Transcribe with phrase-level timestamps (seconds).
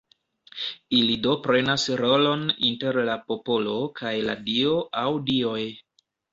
[0.99, 4.75] Ili do prenas rolon inter la popolo kaj la Dio
[5.07, 5.65] aŭ Dioj.